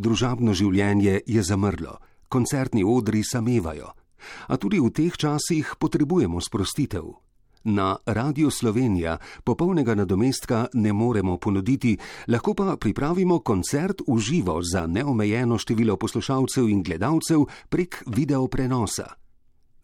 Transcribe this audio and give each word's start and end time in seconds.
Družabno 0.00 0.54
življenje 0.56 1.18
je 1.28 1.42
zamrlo, 1.44 1.98
koncertni 2.32 2.80
odri 2.86 3.20
samevajo, 3.20 3.90
a 4.48 4.56
tudi 4.56 4.78
v 4.80 4.88
teh 4.96 5.12
časih 5.12 5.74
potrebujemo 5.76 6.40
sprostitev. 6.40 7.04
Na 7.68 7.98
Radio 8.08 8.48
Slovenija 8.48 9.18
popolnega 9.44 9.92
nadomestka 9.94 10.70
ne 10.80 10.94
moremo 10.96 11.36
ponuditi, 11.36 11.92
lahko 12.32 12.54
pa 12.56 12.78
pripravimo 12.80 13.42
koncert 13.44 14.00
v 14.08 14.16
živo 14.16 14.56
za 14.64 14.86
neomejeno 14.88 15.60
število 15.60 15.98
poslušalcev 16.00 16.72
in 16.72 16.80
gledalcev 16.80 17.44
prek 17.68 18.00
video 18.08 18.48
prenosa. 18.48 19.04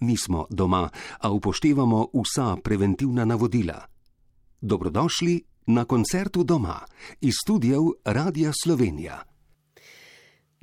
Nismo 0.01 0.46
doma, 0.48 0.89
a 1.21 1.29
upoštevamo 1.29 2.09
vsa 2.17 2.57
preventivna 2.64 3.29
navodila. 3.29 3.85
Dobrodošli 4.61 5.43
na 5.77 5.85
koncertu 5.85 6.45
doma 6.45 6.80
iz 7.21 7.35
studijev 7.45 8.01
Radia 8.05 8.53
Slovenija. 8.64 9.36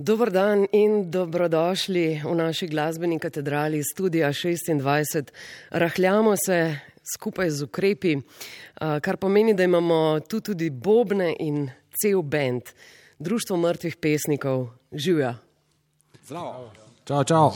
Dobr 0.03 0.31
dan 0.31 0.65
in 0.71 1.11
dobrodošli 1.11 2.27
v 2.27 2.35
naši 2.35 2.67
glasbeni 2.67 3.19
katedrali 3.19 3.79
Studija 3.83 4.29
26. 4.29 5.31
Rahljamo 5.69 6.35
se 6.45 6.75
skupaj 7.13 7.49
z 7.49 7.63
ukrepi, 7.63 8.17
kar 9.01 9.17
pomeni, 9.17 9.53
da 9.53 9.63
imamo 9.63 10.19
tu 10.19 10.41
tudi 10.41 10.69
bobne 10.69 11.35
in 11.39 11.69
cel 12.01 12.21
bend, 12.21 12.61
Društvo 13.19 13.57
mrtvih 13.57 13.95
pesnikov, 13.95 14.67
živijo. 14.91 15.35
Zdravo. 16.25 16.71
Čau, 17.07 17.23
čau. 17.23 17.51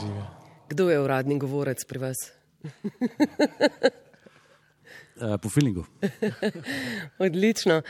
Kdo 0.68 0.90
je 0.90 1.00
uradni 1.00 1.38
govorec 1.38 1.84
pri 1.84 1.98
vas? 1.98 2.16
po 5.42 5.48
filingu. 5.48 5.84
Odlično. 7.28 7.82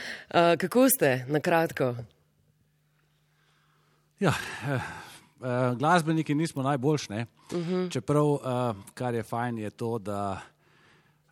Kako 0.59 0.89
ste, 0.91 1.25
na 1.29 1.41
kratko? 1.41 1.95
Ja, 4.21 4.33
eh, 4.67 4.81
glasbeniki 5.79 6.35
nismo 6.35 6.63
najboljši. 6.63 7.13
Uh 7.13 7.59
-huh. 7.59 7.91
Čeprav, 7.91 8.39
kar 8.95 9.15
je 9.15 9.23
fajn, 9.23 9.59
je 9.59 9.71
to, 9.71 9.99
da 9.99 10.41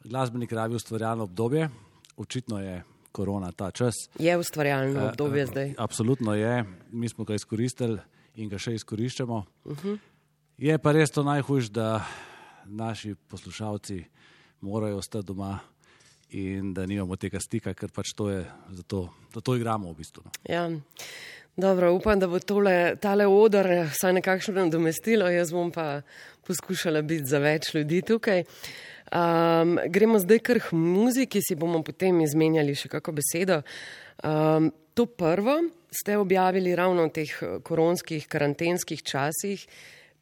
glasbenik 0.04 0.52
rabi 0.52 0.74
ustvarjalno 0.74 1.24
obdobje. 1.24 1.68
Očitno 2.16 2.60
je 2.60 2.82
korona 3.12 3.52
ta 3.52 3.70
čas. 3.70 3.94
Je 4.18 4.36
ustvarjalno 4.38 5.00
Eh, 5.00 5.08
obdobje 5.08 5.42
eh, 5.42 5.46
zdaj. 5.46 5.74
Absolutno 5.78 6.34
je. 6.34 6.64
Mi 6.90 7.08
smo 7.08 7.24
ga 7.24 7.34
izkoristili 7.34 7.98
in 8.34 8.48
ga 8.48 8.58
še 8.58 8.74
izkoriščamo. 8.74 9.44
Uh 9.64 9.78
-huh. 9.78 9.98
Je 10.58 10.78
pa 10.78 10.92
res 10.92 11.10
to 11.10 11.22
najhujše, 11.22 11.70
da 11.70 12.04
naši 12.64 13.14
poslušalci 13.14 14.04
morajo 14.60 14.96
ostati 14.96 15.26
doma 15.26 15.58
in 16.30 16.74
da 16.74 16.86
nimamo 16.86 17.16
tega 17.16 17.40
stika, 17.40 17.74
ker 17.74 17.90
pač 17.92 18.12
to 18.16 18.30
je, 18.30 18.44
zato, 18.70 19.08
zato 19.34 19.56
igramo 19.56 19.92
v 19.92 19.96
bistvu. 19.96 20.22
No. 20.24 20.30
Ja. 20.48 20.70
Dobro, 21.56 21.92
upam, 21.92 22.18
da 22.20 22.26
bo 22.28 22.36
tole, 22.38 22.96
tale 23.00 23.24
odr 23.26 23.66
vsaj 23.88 24.12
nekakšno 24.18 24.54
nadomestilo, 24.58 25.30
jaz 25.32 25.54
bom 25.56 25.70
pa 25.72 26.02
poskušala 26.44 27.00
biti 27.02 27.24
za 27.24 27.38
več 27.40 27.70
ljudi 27.74 28.02
tukaj. 28.04 28.42
Um, 29.06 29.78
gremo 29.88 30.18
zdaj 30.20 30.42
kar 30.44 30.60
k 30.60 30.76
muziki, 30.76 31.40
si 31.40 31.56
bomo 31.56 31.80
potem 31.82 32.18
izmenjali 32.20 32.74
še 32.76 32.90
kako 32.92 33.14
besedo. 33.16 33.62
Um, 34.20 34.68
to 34.92 35.06
prvo 35.06 35.54
ste 35.88 36.18
objavili 36.20 36.74
ravno 36.76 37.06
v 37.08 37.14
teh 37.22 37.32
eh, 37.40 37.56
koronskih, 37.64 38.28
karantenskih 38.28 39.00
časih. 39.00 39.64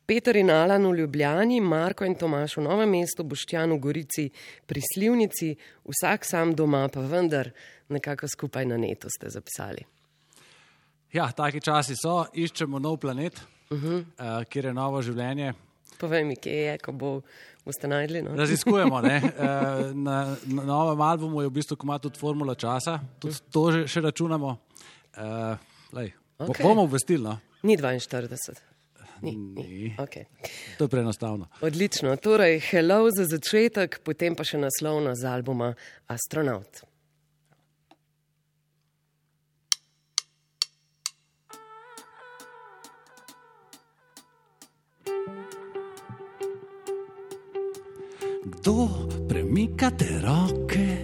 Peter 0.07 0.39
in 0.39 0.53
Alan 0.55 0.87
v 0.87 1.01
Ljubljani, 1.01 1.59
Marko 1.61 2.07
in 2.07 2.15
Tomaš 2.15 2.61
v 2.61 2.69
Novem 2.69 2.95
mestu, 2.95 3.27
Boštjan 3.27 3.75
v 3.75 3.81
Gorici 3.83 4.29
pri 4.71 4.87
Slivnici, 4.87 5.51
vsak 5.83 6.31
sam 6.31 6.55
doma, 6.55 6.87
pa 6.95 7.03
vendar 7.03 7.51
nekako 7.91 8.31
skupaj 8.31 8.71
na 8.71 8.79
netu 8.79 9.11
ste 9.11 9.35
zapisali. 9.35 9.83
Ja, 11.15 11.29
taki 11.31 11.61
časi 11.63 11.95
so, 11.95 12.25
iščemo 12.35 12.81
nov 12.83 12.97
planet, 12.99 13.39
uh 13.71 13.79
-huh. 13.79 14.01
uh, 14.03 14.45
kjer 14.51 14.65
je 14.65 14.75
novo 14.75 15.03
življenje. 15.03 15.53
Povej 15.99 16.25
mi, 16.25 16.37
kje 16.37 16.53
je, 16.53 16.79
ko 16.79 16.93
bo, 16.93 17.21
boste 17.65 17.89
najdli. 17.89 18.23
No? 18.23 18.35
Raziskujemo. 18.37 19.01
Ne? 19.01 19.23
Uh, 19.23 19.95
na, 20.07 20.37
na 20.47 20.65
novem 20.65 21.01
albumu 21.01 21.43
je 21.43 21.49
v 21.49 21.53
bistvu 21.53 21.77
komat 21.77 22.03
tudi 22.03 22.19
formula 22.19 22.55
časa, 22.55 22.99
tudi 23.19 23.35
to 23.51 23.73
že, 23.73 23.87
še 23.87 24.01
računamo. 24.01 24.57
Uh, 25.17 25.57
lej, 25.93 26.13
Okej. 26.39 26.67
bomo 26.67 26.83
obvestili. 26.83 27.23
No? 27.23 27.39
Ni 27.63 27.77
42. 27.77 28.55
Ni, 29.23 29.37
ni. 29.37 29.63
Ni. 29.63 29.97
Okay. 29.99 30.25
To 30.79 30.85
je 30.85 30.89
preenostavno. 30.89 31.47
Odlično. 31.61 32.17
Torej, 32.17 32.61
hello 32.61 33.11
za 33.11 33.25
začetek, 33.25 34.01
potem 34.05 34.35
pa 34.35 34.45
še 34.45 34.59
naslovna 34.59 35.15
z 35.15 35.25
albuma 35.25 35.75
Astronaut. 36.07 36.94
Kdo 48.45 48.89
premika 49.29 49.91
te 49.91 50.21
roke, 50.21 50.97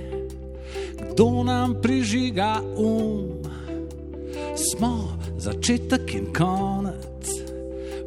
kdo 1.00 1.44
nam 1.44 1.74
prižiga 1.82 2.60
um? 2.76 3.40
Smo 4.52 5.16
začetek 5.40 6.14
in 6.14 6.26
konec, 6.36 7.24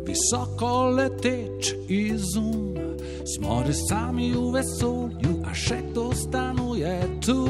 visoko 0.05 0.94
leteč 0.94 1.73
izum. 1.89 2.77
Smo 3.25 3.63
res 3.66 3.81
sami 3.89 4.29
v 4.38 4.53
vesolju, 4.53 5.41
a 5.50 5.55
še 5.57 5.81
kdo 5.89 6.13
stanuje 6.13 6.94
tu? 7.25 7.41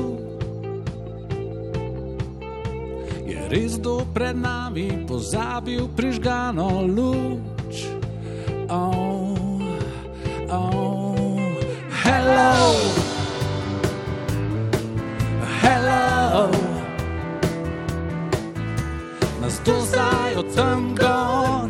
Je 3.28 3.40
res 3.52 3.76
kdo 3.84 4.08
pred 4.16 4.40
nami 4.40 5.04
pozabil 5.04 5.92
prižgano 5.92 6.88
luč? 6.88 7.92
Oh, 8.72 9.60
oh, 10.48 11.03
hello, 12.04 12.76
hello. 15.62 16.50
Zdaj 19.94 20.36
od 20.36 20.56
tam 20.56 20.96
gor 20.96 21.70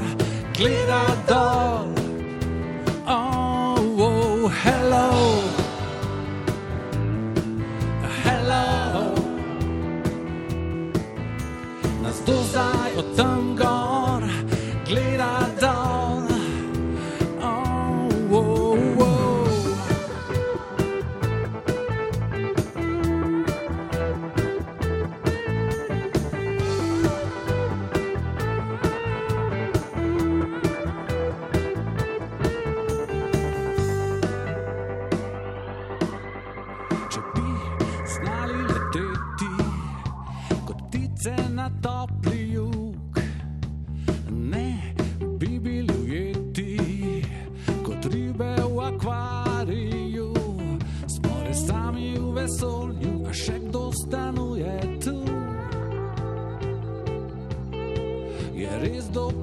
gleda 0.58 1.04
dol. 1.28 1.88
Oh, 3.08 3.78
oh, 4.00 4.52
hello. 4.64 5.63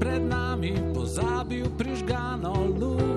Pred 0.00 0.24
nami 0.24 0.72
pozabil 0.96 1.68
prižgano 1.76 2.56
luč. 2.72 3.09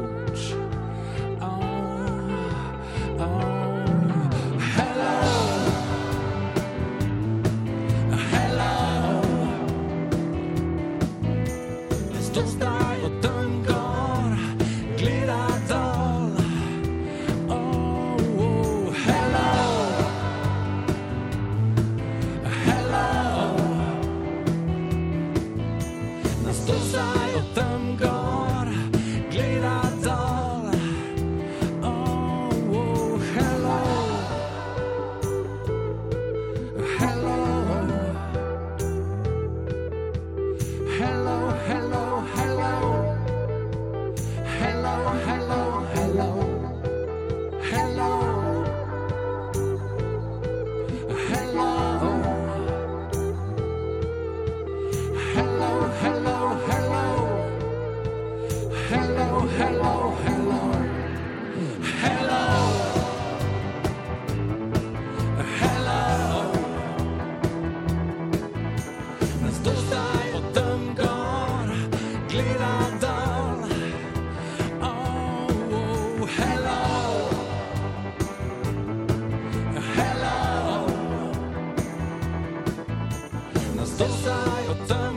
This 83.96 84.28
I 84.28 85.13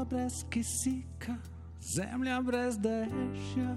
Roža 0.00 0.10
brez 0.10 0.44
kisika, 0.50 1.34
zemlja 1.80 2.40
brez 2.42 2.78
dežja. 2.78 3.76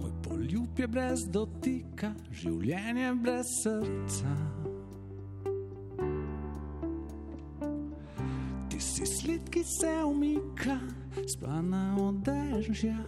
Moj 0.00 0.10
poljub 0.22 0.78
je 0.78 0.88
brez 0.88 1.26
dotika, 1.30 2.10
življenje 2.30 3.12
brez 3.22 3.46
srca. 3.62 4.34
Ti 8.66 8.80
si 8.80 9.06
sled, 9.06 9.46
ki 9.46 9.62
se 9.62 9.94
umika, 10.02 10.80
splana 11.36 11.84
od 12.02 12.24
dežja. 12.26 12.98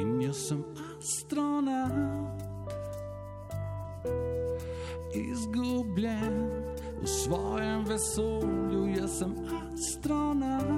In 0.00 0.18
jaz 0.20 0.48
sem 0.48 0.66
astronaut 0.98 2.48
izgubljen 5.14 6.47
v 7.08 7.10
svojem 7.10 7.84
vesolju, 7.88 8.82
jaz 9.00 9.18
sem 9.18 9.32
astronaut. 9.72 10.77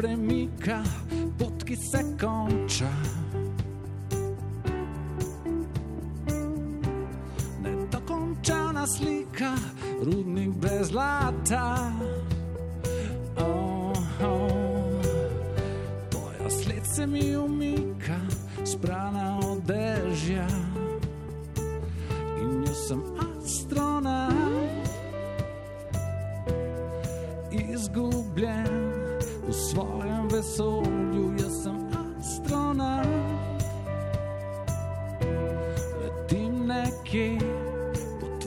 Premika, 0.00 0.82
pot, 1.38 1.64
ki 1.64 1.76
se 1.76 2.00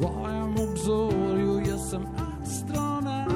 po 0.03 0.10
tvojem 0.10 0.55
obzorju. 0.69 1.62
Jaz 1.67 1.89
sem 1.89 2.03
astronaut 2.43 3.33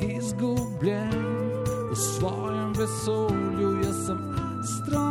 izgubljen 0.00 1.10
v 1.90 1.96
svojem 1.96 2.72
vesolju, 2.76 3.80
jaz 3.84 4.06
sem 4.06 4.18
astronaut. 4.60 5.07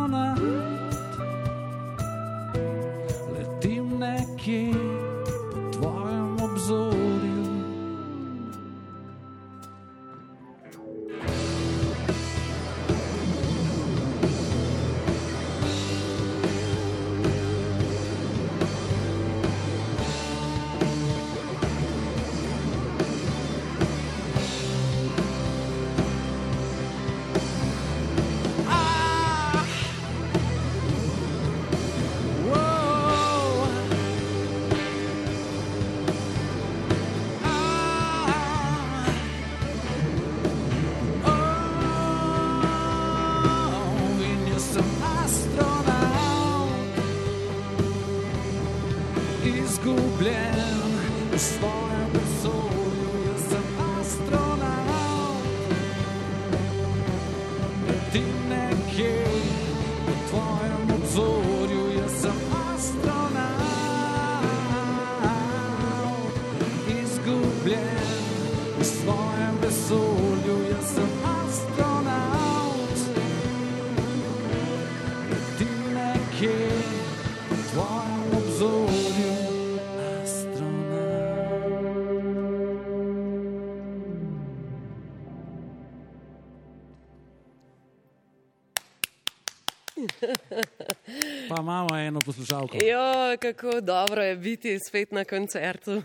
Imamo 91.68 91.98
eno 92.00 92.20
poslušalko. 92.26 92.78
Jo, 92.78 93.38
kako 93.40 93.82
dobro 93.82 94.24
je 94.24 94.36
biti 94.36 94.80
spet 94.80 95.12
na 95.12 95.26
koncertu 95.26 96.04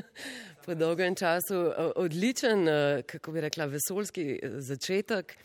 po 0.64 0.74
dolgem 0.74 1.14
času. 1.14 1.72
Odličen, 1.96 2.68
eh, 2.68 3.02
kako 3.02 3.32
bi 3.32 3.40
rekla, 3.40 3.64
vesoljski 3.64 4.40
eh, 4.42 4.60
začetek. 4.60 5.36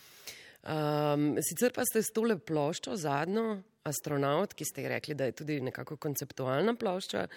Um, 0.67 1.35
sicer 1.41 1.71
pa 1.75 1.83
ste 1.85 2.01
s 2.03 2.11
tole 2.15 2.37
ploščo 2.39 2.95
zadnjo, 2.95 3.61
astronaut, 3.87 4.55
ki 4.55 4.65
ste 4.67 4.83
ji 4.83 4.91
rekli, 4.91 5.15
da 5.15 5.27
je 5.27 5.35
tudi 5.41 5.59
nekako 5.63 5.95
konceptualna 5.97 6.73
plošča, 6.75 7.27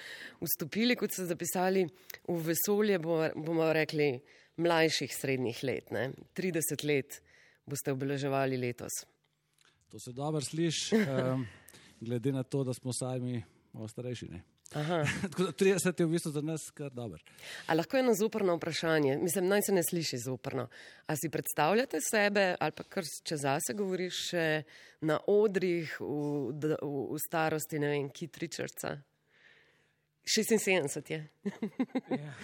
vstopili, 0.40 0.96
kot 0.98 1.14
ste 1.14 1.26
zapisali, 1.26 1.84
v 2.28 2.40
vesolje, 2.46 2.98
bomo, 2.98 3.28
bomo 3.34 3.72
rekli, 3.74 4.12
mlajših 4.58 5.14
srednjih 5.14 5.62
let. 5.66 5.94
Ne? 5.94 6.10
30 6.38 6.86
let 6.86 7.22
boste 7.66 7.94
obeleževali 7.94 8.58
letos. 8.58 9.02
To 9.90 9.98
se 9.98 10.12
dobro 10.14 10.40
sliši, 10.40 10.96
um, 10.96 11.46
glede 12.00 12.32
na 12.32 12.42
to, 12.42 12.64
da 12.64 12.74
smo 12.74 12.92
sami 12.92 13.42
malo 13.72 13.88
starejši. 13.88 14.28
ne. 14.28 14.42
Aha. 14.74 15.04
Tako 15.22 15.42
da 15.42 15.52
30 15.52 16.00
je 16.00 16.06
v 16.06 16.10
bistvu 16.10 16.30
za 16.32 16.40
nas 16.40 16.70
kar 16.70 16.92
dober. 16.94 17.22
A 17.66 17.74
lahko 17.74 17.96
je 17.96 18.00
eno 18.00 18.14
zoprno 18.14 18.54
vprašanje, 18.56 19.16
mislim, 19.18 19.48
naj 19.48 19.62
se 19.62 19.72
ne 19.72 19.82
sliši 19.82 20.18
zoprno. 20.18 20.68
A 21.06 21.16
si 21.16 21.30
predstavljate 21.30 21.98
sebe, 22.10 22.56
ali 22.60 22.72
pa 22.72 22.82
kar 22.82 23.04
če 23.24 23.36
zase 23.36 23.74
govoriš, 23.74 24.20
še 24.30 24.44
na 25.00 25.18
odrih 25.26 25.96
v, 26.00 26.54
v, 26.54 26.76
v 27.10 27.18
starosti, 27.26 27.78
ne 27.82 27.90
vem, 27.90 28.10
Kit 28.14 28.38
Richardsa? 28.38 28.96
76 30.24 31.10
je. 31.10 31.28
Ja. 32.22 32.34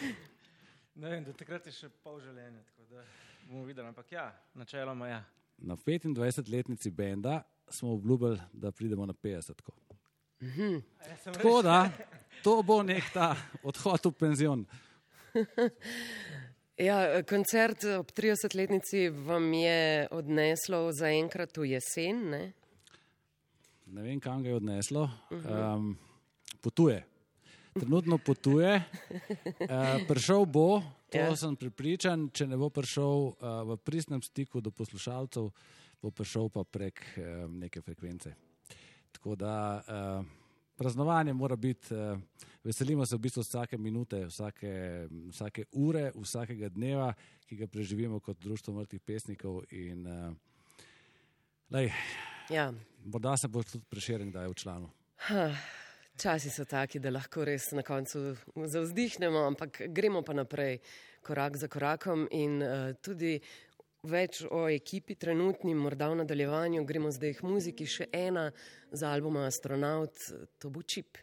Ne 0.96 1.10
vem, 1.10 1.24
do 1.24 1.32
takrat 1.36 1.66
je 1.68 1.74
še 1.76 1.90
pol 2.00 2.14
življenja, 2.24 2.62
tako 2.70 2.86
da 2.88 3.02
bomo 3.50 3.66
videli. 3.68 3.84
Ampak 3.84 4.14
ja, 4.14 4.30
načeloma 4.56 5.10
ja. 5.10 5.18
Na 5.58 5.76
25-letnici 5.76 6.90
benda 6.90 7.42
smo 7.68 7.92
obljubili, 7.92 8.40
da 8.52 8.72
pridemo 8.72 9.06
na 9.06 9.12
50. 9.12 9.62
-ko. 9.62 9.72
Mhm. 10.42 10.76
Tako 11.24 11.62
da, 11.62 11.90
to 12.42 12.62
bo 12.62 12.82
nek 12.82 13.04
ta 13.12 13.36
odhod 13.62 14.00
v 14.04 14.12
penzion. 14.12 14.66
Ja, 16.76 17.22
koncert 17.22 17.84
ob 17.84 18.10
30-letnici 18.12 19.08
vam 19.08 19.52
je 19.52 20.08
odneslo 20.10 20.92
zaenkrat 20.92 21.56
v 21.56 21.70
jesen. 21.70 22.18
Ne? 22.30 22.52
ne 23.86 24.02
vem, 24.02 24.20
kam 24.20 24.42
ga 24.42 24.48
je 24.48 24.54
odneslo. 24.54 25.08
Um, 25.30 25.94
potuje. 26.60 27.00
Trenutno 27.80 28.18
potuje, 28.18 28.80
uh, 28.80 30.00
prišel 30.10 30.46
bo, 30.48 30.80
to 31.12 31.20
ja. 31.20 31.36
sem 31.36 31.56
pripričan, 31.56 32.30
če 32.32 32.48
ne 32.48 32.56
bo 32.56 32.70
prišel 32.72 33.28
uh, 33.28 33.60
v 33.68 33.76
pristnem 33.84 34.22
stiku 34.24 34.64
do 34.64 34.72
poslušalcev, 34.72 35.50
bo 36.00 36.10
prišel 36.10 36.48
pa 36.48 36.64
prek 36.64 37.04
um, 37.20 37.60
neke 37.60 37.84
frekvence. 37.84 38.32
Tako 39.12 39.36
da. 39.36 39.54
Uh, 39.84 40.44
praznovanje 40.76 41.32
mora 41.32 41.56
biti, 41.56 41.94
uh, 41.94 42.18
veselimo 42.64 43.06
se 43.06 43.16
v 43.16 43.18
bistvu 43.18 43.42
vsake 43.42 43.78
minute, 43.78 44.26
vsake, 44.26 44.72
vsake 45.30 45.64
ure, 45.72 46.10
vsakega 46.14 46.68
dneva, 46.68 47.14
ki 47.46 47.56
ga 47.56 47.66
preživimo 47.66 48.20
kot 48.20 48.40
društvo 48.42 48.74
mrtvih 48.74 49.00
pesnikov. 49.00 49.62
In, 49.70 50.06
uh, 50.06 50.32
lej, 51.70 51.92
ja. 52.50 52.72
Morda 53.04 53.36
se 53.36 53.48
bo 53.48 53.62
tudi 53.62 53.84
preširen, 53.88 54.30
da 54.30 54.42
je 54.42 54.48
v 54.48 54.54
članu. 54.54 54.92
Časi 56.16 56.50
so 56.50 56.64
taki, 56.64 56.98
da 56.98 57.10
lahko 57.12 57.44
res 57.44 57.70
na 57.76 57.82
koncu 57.84 58.36
zauzdihnemo, 58.56 59.42
ampak 59.50 59.82
gremo 59.92 60.22
pa 60.24 60.32
naprej, 60.32 60.78
korak 61.22 61.58
za 61.60 61.68
korakom. 61.68 62.24
In 62.32 62.62
uh, 62.64 62.94
tudi 63.04 63.34
več 64.08 64.40
o 64.48 64.64
ekipi 64.72 65.18
trenutni, 65.20 65.74
morda 65.74 66.08
v 66.08 66.22
nadaljevanju, 66.22 66.86
gremo 66.88 67.12
zdaj 67.12 67.36
k 67.36 67.46
muziki, 67.46 67.86
še 67.86 68.08
ena 68.14 68.48
za 68.92 69.12
albuma 69.12 69.44
Astronaut, 69.50 70.16
to 70.58 70.72
bo 70.72 70.82
čip, 70.82 71.20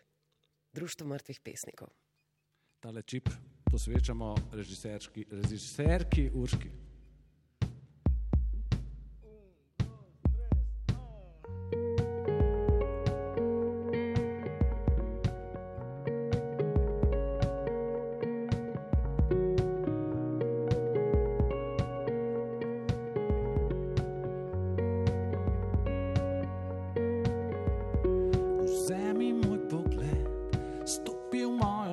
Društvo 0.73 1.05
mrtvih 1.05 1.41
pesnikov. 1.45 1.91
Tale 2.81 3.03
čip 3.05 3.29
posvečamo 3.69 4.33
režiserki 4.53 6.29
Urški. 6.33 6.82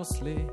auslädt 0.01 0.49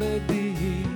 let 0.00 0.26
be. 0.28 0.89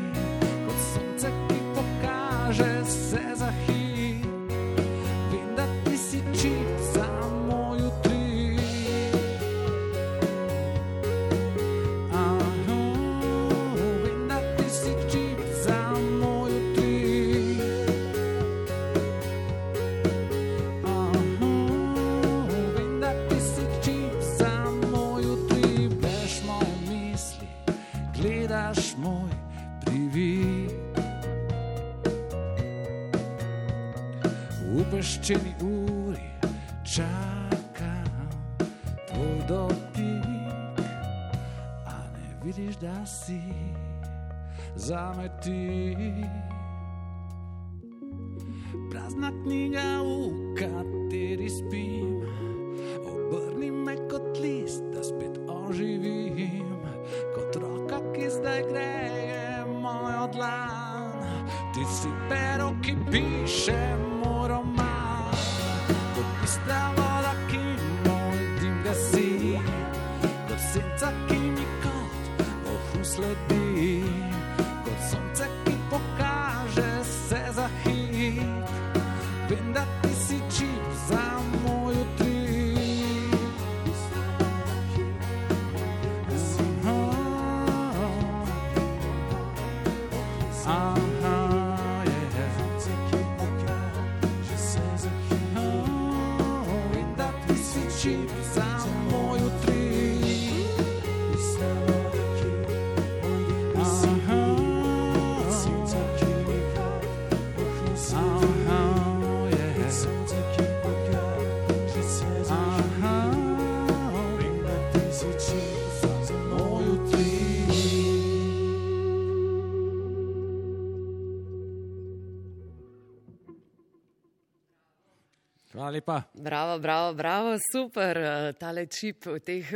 Bravo, 126.44 126.78
bravo, 126.78 127.14
bravo, 127.14 127.56
super. 127.72 128.18
Uh, 128.18 128.52
tale 128.60 128.82
čip 128.86 129.24
v 129.24 129.38
teh 129.40 129.70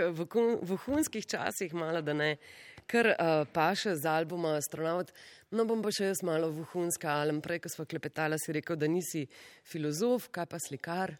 vohunskih 0.68 1.25
časih, 1.25 1.72
malo 1.72 2.02
da 2.04 2.12
ne, 2.12 2.34
kar 2.84 3.06
uh, 3.08 3.46
paše 3.48 3.94
z 3.96 4.04
albuma 4.04 4.50
Astronaut. 4.58 5.08
No, 5.48 5.64
bom 5.64 5.80
pa 5.80 5.88
še 5.88 6.10
jaz 6.10 6.20
malo 6.28 6.50
vohunska, 6.52 7.14
ali 7.22 7.32
prej, 7.40 7.62
ko 7.64 7.72
smo 7.72 7.87
klepetali, 7.88 8.37
si 8.37 8.52
rekel, 8.52 8.76
da 8.76 8.84
nisi 8.84 9.22
filozof, 9.64 10.26
kaj 10.28 10.46
pa 10.50 10.60
slikar. 10.60 11.14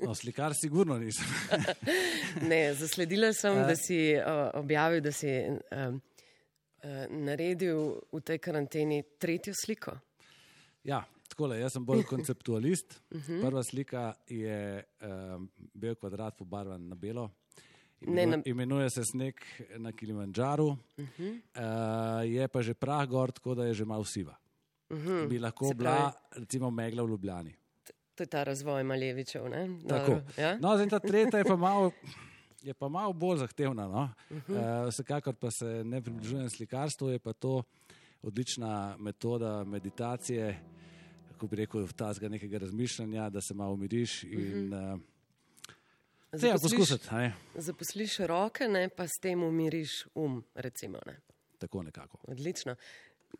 No, 0.00 0.14
slikar, 0.16 0.56
sigurno 0.56 0.96
nisem. 0.96 1.28
ne, 2.50 2.62
zasledila 2.72 3.34
sem, 3.36 3.60
da 3.68 3.76
si 3.76 3.98
uh, 4.16 4.48
objavil, 4.56 5.04
da 5.04 5.12
si 5.12 5.28
uh, 5.28 5.92
uh, 5.92 7.04
naredil 7.12 8.00
v 8.16 8.22
tej 8.24 8.40
karanteni 8.48 9.02
tretjo 9.20 9.52
sliko. 9.60 9.98
Ja, 10.88 11.02
tako 11.36 11.52
je. 11.54 11.60
Jaz 11.60 11.72
sem 11.72 11.84
bolj 11.84 12.04
konceptualist. 12.08 13.02
Mhm. 13.14 13.40
Prva 13.40 13.62
slika 13.62 14.14
je 14.28 14.84
um, 15.02 15.50
bel 15.74 15.94
kvadrat 15.94 16.36
pobarvan 16.36 16.88
na 16.88 16.94
belo. 16.94 17.30
Imenu, 18.00 18.30
ne, 18.30 18.36
na... 18.36 18.42
Imenuje 18.44 18.90
se 18.90 19.04
sneg 19.04 19.34
na 19.76 19.92
Kilimandžaru, 19.92 20.66
uh 20.66 20.78
-huh. 20.96 21.40
uh, 21.56 22.32
je 22.32 22.48
pa 22.48 22.62
že 22.62 22.74
prah 22.74 23.08
gor, 23.08 23.32
tako 23.32 23.54
da 23.54 23.64
je 23.64 23.74
že 23.74 23.84
malo 23.84 24.04
siva. 24.04 24.36
Uh 24.90 24.96
mhm. 24.96 25.08
-huh. 25.08 25.28
Bi 25.28 25.38
lahko 25.38 25.72
bila, 25.74 26.12
recimo, 26.30 26.70
megla 26.70 27.02
v 27.02 27.08
Ljubljani. 27.08 27.54
To 28.14 28.22
je 28.22 28.26
ta 28.26 28.44
razvoj 28.44 28.82
Malevičev. 28.82 29.42
Ja? 30.36 30.58
No, 30.58 30.76
zdaj 30.76 30.88
ta 30.88 30.98
tretja 30.98 31.38
je 31.38 31.44
pa 31.44 31.56
malo. 31.56 31.90
Je 32.62 32.74
pa 32.74 32.88
malo 32.88 33.12
bolj 33.12 33.38
zahtevna. 33.38 33.88
No? 33.88 34.10
Uh 34.30 34.36
-huh. 34.36 34.82
uh, 34.82 34.88
vsekakor 34.88 35.34
pa 35.34 35.50
se 35.50 35.84
ne 35.84 36.02
približujem 36.02 36.50
slikarstvu, 36.50 37.08
je 37.08 37.18
pa 37.18 37.32
to 37.32 37.62
odlična 38.22 38.96
metoda 38.98 39.64
meditacije, 39.64 40.60
kako 41.36 41.46
bi 41.46 41.56
rekel, 41.56 41.84
vtazga 41.84 42.28
nekega 42.28 42.58
razmišljanja, 42.58 43.28
da 43.30 43.40
se 43.40 43.54
malo 43.54 43.74
umiriš. 43.74 44.22
In, 44.24 44.72
uh, 44.72 45.00
poskusiti. 46.62 47.08
Zaposliš 47.54 48.18
roke, 48.18 48.68
ne, 48.68 48.88
pa 48.88 49.04
s 49.08 49.20
tem 49.22 49.42
umiriš 49.42 50.06
um. 50.14 50.44
Recimo, 50.54 50.98
Tako 51.58 51.82
nekako. 51.82 52.18
Odlično. 52.28 52.76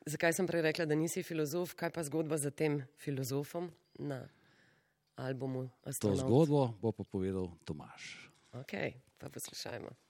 Zakaj 0.06 0.32
sem 0.32 0.46
prej 0.46 0.62
rekla, 0.62 0.84
da 0.84 0.94
nisi 0.94 1.22
filozof, 1.22 1.74
kaj 1.74 1.90
pa 1.90 2.04
zgodba 2.04 2.36
za 2.36 2.50
tem 2.50 2.82
filozofom 2.98 3.70
na 3.98 4.28
albumu? 5.16 5.70
Astronaut? 5.84 6.20
To 6.20 6.26
zgodbo 6.26 6.74
bo 6.82 6.92
pa 6.92 7.04
povedal 7.04 7.48
Tomaš. 7.64 8.30
Ok, 8.52 8.72
pa 9.18 9.28
poslušajmo. 9.28 10.05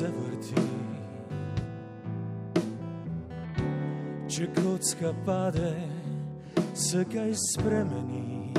Se 0.00 0.06
vrti. 0.06 0.62
Če 4.28 4.46
kocka 4.56 5.10
pade, 5.26 5.72
se 6.74 7.04
kaj 7.12 7.34
spremeni. 7.36 8.52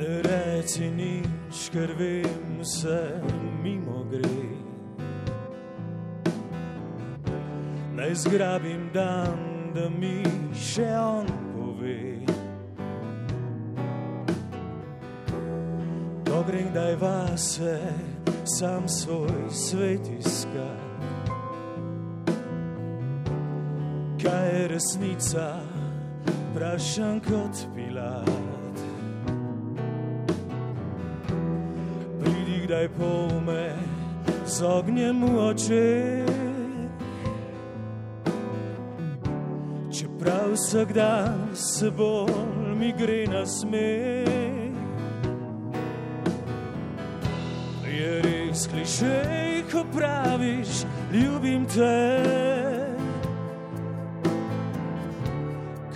Ne 0.00 0.14
reci 0.26 0.88
nič, 0.90 1.68
ker 1.70 1.94
vem, 2.00 2.64
se 2.66 2.98
mimo 3.62 4.02
gre. 4.10 4.48
Naj 7.94 8.14
zgrabim 8.24 8.88
dan, 8.96 9.46
da 9.76 9.86
mi 9.94 10.16
še 10.58 10.90
on 10.98 11.49
kdaj 16.70 16.96
vase, 16.96 17.78
sam 18.44 18.88
svoj 18.88 19.50
svet 19.50 20.00
iskam. 20.18 20.90
Kaj 24.22 24.48
je 24.48 24.68
resnica, 24.68 25.60
vprašam 26.52 27.20
kot 27.20 27.66
pilat. 27.74 28.76
Pridi 32.20 32.62
kdaj 32.64 32.88
pome 32.88 33.74
z 34.46 34.62
ognjem 34.62 35.24
v 35.24 35.38
oči. 35.38 35.90
Čeprav 39.90 40.52
vsak 40.54 40.92
dan 40.92 41.50
se 41.54 41.90
bolj 41.90 42.78
mi 42.78 42.94
gre 42.98 43.26
na 43.26 43.46
smer. 43.46 44.59
Res 48.60 48.66
klišej, 48.68 49.64
ko 49.72 49.84
praviš, 49.94 50.84
ljubim 51.12 51.64
te. 51.66 52.20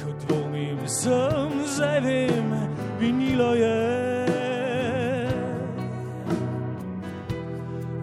Ko 0.00 0.08
dvomim, 0.24 0.78
sem 0.88 1.66
zdaj 1.66 2.00
vem, 2.00 2.48
vinilo 3.00 3.54
je. 3.54 4.26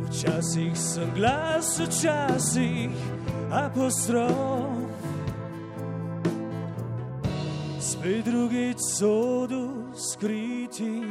Včasih 0.10 0.78
sem 0.78 1.10
glas, 1.16 1.80
včasih 1.80 2.92
apostrof. 3.50 4.78
Spet 7.80 8.26
drugič 8.26 8.78
sodu 8.98 9.90
skriti 9.98 11.02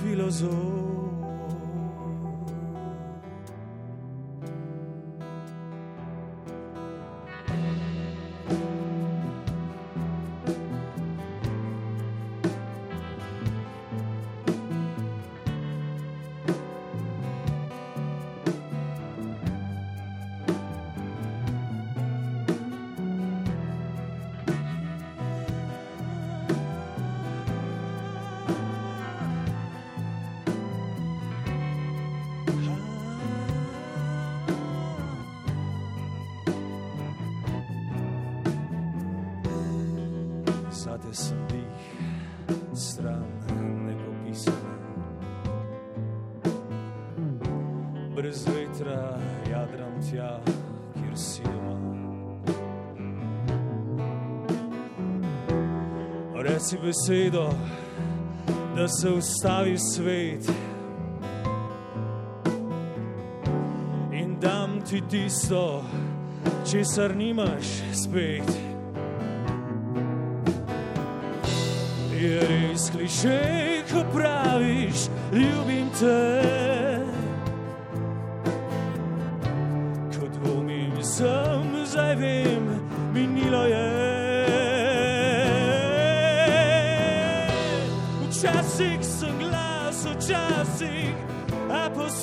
filozof. 0.00 0.99
Tja, 50.10 50.40
kjer 50.94 51.16
si 51.16 51.42
doma. 51.42 51.76
Reci 56.42 56.78
besedo, 56.82 57.50
da 58.76 58.88
se 58.88 59.10
ustavi 59.10 59.78
svet. 59.78 60.50
In 64.12 64.40
dam 64.40 64.80
ti 64.90 65.02
tisto, 65.10 65.84
česar 66.70 67.16
nimaš 67.16 67.66
spet. 67.92 68.70
je 72.20 72.40
res 72.40 72.90
kliše, 72.90 73.40
ko 73.92 74.04
praviš, 74.12 75.08
ljubim 75.32 75.88
te. 76.00 76.79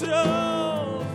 otrok. 0.04 1.06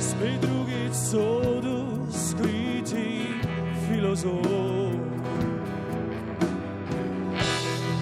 Spet 0.00 0.40
drugič 0.40 0.94
sodu 0.94 2.06
skriti 2.10 3.36
filozof. 3.88 4.96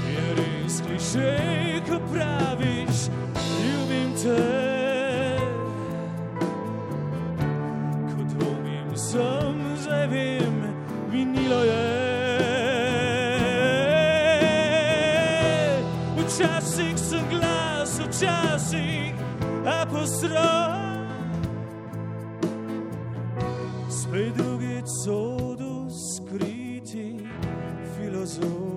Je 0.06 0.26
res 0.38 0.80
kliše, 0.86 1.34
ko 1.88 1.98
praviš, 2.12 3.10
ljubim 3.64 4.10
te. 4.22 4.42
Ko 8.14 8.20
dvomim 8.34 8.96
sem, 8.96 9.58
zdaj 9.82 10.06
vem, 10.06 10.56
minilo 11.10 11.62
je. 11.64 12.03
So 18.58 19.86
posram. 19.90 21.08
Spet 23.88 24.34
drugič 24.36 24.88
sodu 25.04 25.88
skriti 25.90 27.18
filozof. 27.96 28.74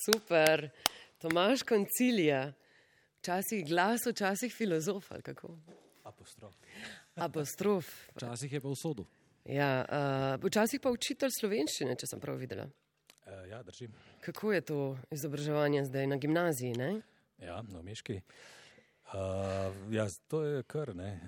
Super, 0.00 0.70
Tomaš 1.20 1.62
koncilija, 1.62 2.52
včasih 3.18 3.66
glas, 3.68 4.06
včasih 4.06 4.54
filozof 4.54 5.12
ali 5.12 5.22
kako. 5.22 5.58
Apostrof. 6.04 6.54
Apostrof. 7.14 7.86
Včasih 8.14 8.52
je 8.52 8.60
pa 8.60 8.68
v 8.68 8.76
sodu. 8.76 9.04
Ja, 9.44 9.84
uh, 9.84 10.44
včasih 10.44 10.80
pa 10.80 10.88
učitelj 10.88 11.34
slovenščine, 11.36 11.98
če 12.00 12.08
sem 12.08 12.22
prav 12.24 12.40
videla. 12.40 12.64
Uh, 13.26 13.44
ja, 13.50 13.60
držim. 13.62 13.92
Kako 14.24 14.52
je 14.52 14.60
to 14.64 14.78
izobraževanje 15.12 15.84
zdaj 15.90 16.08
na 16.08 16.16
gimnaziji? 16.16 16.72
Ne? 16.80 16.90
Ja, 17.44 17.60
na 17.68 17.84
Miški. 17.84 18.22
Uh, 19.12 19.76
ja, 19.92 20.08
to 20.28 20.40
je 20.44 20.62
kar, 20.62 20.94
ne, 20.96 21.18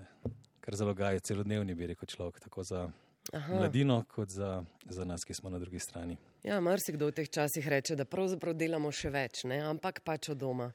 kar 0.65 0.77
zalogaj, 0.79 1.21
celodnevni 1.21 1.77
bi 1.77 1.93
rekel 1.93 2.09
človek, 2.09 2.41
tako 2.41 2.65
za 2.65 2.87
Aha. 3.33 3.61
mladino, 3.61 4.05
kot 4.09 4.33
za, 4.33 4.63
za 4.89 5.05
nas, 5.05 5.29
ki 5.29 5.37
smo 5.37 5.53
na 5.53 5.61
drugi 5.61 5.85
strani. 5.85 6.17
Ja, 6.43 6.57
marsikdo 6.59 7.07
v 7.07 7.15
teh 7.15 7.29
časih 7.31 7.69
reče, 7.71 7.95
da 7.95 8.03
pravzaprav 8.03 8.57
delamo 8.59 8.91
še 8.91 9.13
več, 9.15 9.45
ne? 9.47 9.61
ampak 9.63 10.01
pač 10.03 10.33
od 10.33 10.41
doma. 10.41 10.73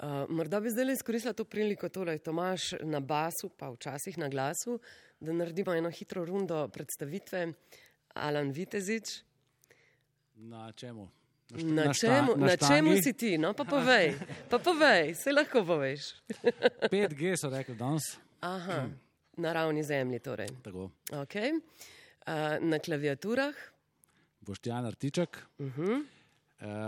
Uh, 0.00 0.22
morda 0.30 0.60
bi 0.62 0.70
zdaj 0.70 0.94
izkoristila 0.94 1.32
to 1.34 1.44
priliko, 1.44 1.90
torej 1.90 2.22
Tomaš 2.22 2.76
na 2.86 3.00
basu, 3.02 3.50
pa 3.50 3.72
včasih 3.74 4.16
na 4.22 4.28
glasu, 4.30 4.78
da 5.20 5.34
naredimo 5.34 5.74
eno 5.74 5.90
hitro 5.90 6.22
rundo 6.24 6.62
predstavitve. 6.72 7.48
Alan 8.22 8.52
Vitezič. 8.54 9.10
Na 10.46 10.70
čemu? 10.78 11.08
Na, 11.58 11.90
na, 11.90 11.94
čemu, 11.94 12.38
na, 12.38 12.46
na 12.46 12.56
čemu 12.56 12.94
si 13.02 13.12
ti? 13.18 13.34
No, 13.38 13.50
pa 13.58 13.66
povej, 13.66 14.14
pa 14.46 14.62
povej, 14.62 15.16
se 15.18 15.34
lahko 15.34 15.64
poveš. 15.66 16.14
5G 16.94 17.34
so 17.34 17.50
rekli 17.50 17.74
danes. 17.74 18.14
Aha, 18.46 18.86
na 19.42 19.52
ravni 19.58 19.82
zemlji 19.82 20.22
torej. 20.22 20.54
Tako. 20.62 20.86
Okay. 21.26 21.50
Uh, 21.50 22.62
na 22.62 22.78
klaviaturah. 22.78 23.58
Boštjan 24.40 24.86
Artiček. 24.86 25.38
Uh 25.58 25.76
-huh. 25.76 26.04